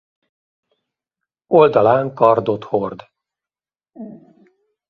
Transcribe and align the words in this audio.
Oldalán 1.47 2.13
kardot 2.13 2.63
hord. 2.63 3.01